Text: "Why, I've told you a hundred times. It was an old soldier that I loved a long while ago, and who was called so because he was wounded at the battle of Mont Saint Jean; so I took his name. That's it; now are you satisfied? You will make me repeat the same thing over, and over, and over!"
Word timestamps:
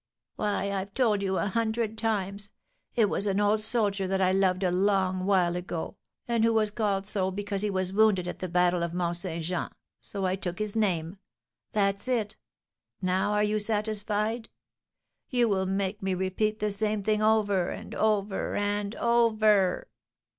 "Why, 0.35 0.71
I've 0.71 0.95
told 0.95 1.21
you 1.21 1.37
a 1.37 1.45
hundred 1.45 1.95
times. 1.95 2.49
It 2.95 3.07
was 3.07 3.27
an 3.27 3.39
old 3.39 3.61
soldier 3.61 4.07
that 4.07 4.19
I 4.19 4.31
loved 4.31 4.63
a 4.63 4.71
long 4.71 5.25
while 5.27 5.55
ago, 5.55 5.95
and 6.27 6.43
who 6.43 6.53
was 6.53 6.71
called 6.71 7.05
so 7.05 7.29
because 7.29 7.61
he 7.61 7.69
was 7.69 7.93
wounded 7.93 8.27
at 8.27 8.39
the 8.39 8.49
battle 8.49 8.81
of 8.81 8.95
Mont 8.95 9.17
Saint 9.17 9.43
Jean; 9.45 9.69
so 9.99 10.25
I 10.25 10.35
took 10.35 10.57
his 10.57 10.75
name. 10.75 11.17
That's 11.73 12.07
it; 12.07 12.35
now 12.99 13.33
are 13.33 13.43
you 13.43 13.59
satisfied? 13.59 14.49
You 15.29 15.47
will 15.47 15.67
make 15.67 16.01
me 16.01 16.15
repeat 16.15 16.57
the 16.57 16.71
same 16.71 17.03
thing 17.03 17.21
over, 17.21 17.69
and 17.69 17.93
over, 17.93 18.55
and 18.55 18.95
over!" 18.95 19.87